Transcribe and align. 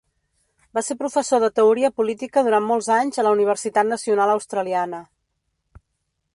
Va 0.77 0.81
ser 0.87 0.95
professor 1.01 1.43
de 1.43 1.49
teoria 1.59 1.91
política 2.01 2.43
durant 2.49 2.67
molts 2.71 2.89
anys 2.97 3.21
a 3.21 3.27
la 3.29 3.35
Universitat 3.37 3.91
Nacional 3.95 4.33
Australiana. 4.39 5.07